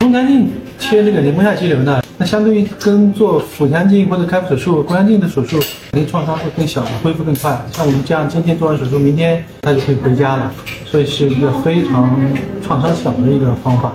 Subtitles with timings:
[0.00, 2.02] 宫腔镜切那个人工下肌瘤呢？
[2.16, 5.60] 那相对于跟做腹腔镜或者开腹手术宫腔镜的手术
[5.92, 7.60] 肯定创伤会更小恢复更快。
[7.70, 10.50] 像我们这样今天做完手术明天他就可以回家了
[10.86, 12.18] 所以是一个非常
[12.62, 13.92] 创伤小的一个方法。